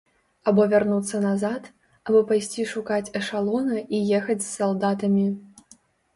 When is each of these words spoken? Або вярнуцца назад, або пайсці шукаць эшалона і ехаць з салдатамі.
Або 0.51 0.63
вярнуцца 0.71 1.19
назад, 1.25 1.67
або 2.09 2.21
пайсці 2.31 2.65
шукаць 2.73 3.13
эшалона 3.21 3.77
і 3.95 4.01
ехаць 4.23 4.41
з 4.47 4.49
салдатамі. 4.57 5.29